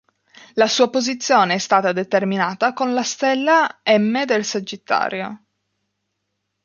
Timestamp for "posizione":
0.89-1.53